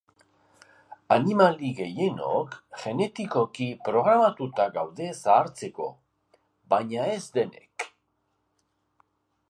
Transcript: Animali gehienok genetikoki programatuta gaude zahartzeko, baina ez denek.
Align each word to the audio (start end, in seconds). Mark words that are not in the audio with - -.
Animali 1.15 1.69
gehienok 1.79 2.55
genetikoki 2.85 3.67
programatuta 3.89 4.67
gaude 4.79 5.11
zahartzeko, 5.19 5.91
baina 6.75 7.09
ez 7.19 7.25
denek. 7.39 7.91